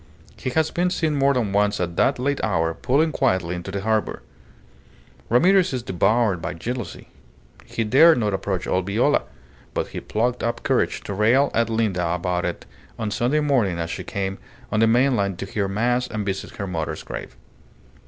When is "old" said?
8.65-8.87